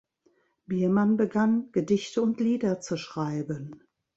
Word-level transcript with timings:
Biermann 0.65 1.15
begann, 1.15 1.71
Gedichte 1.73 2.23
und 2.23 2.39
Lieder 2.39 2.79
zu 2.79 2.97
schreiben. 2.97 3.83